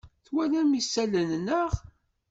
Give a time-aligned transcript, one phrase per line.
[0.25, 1.71] Twalam isalan, naɣ?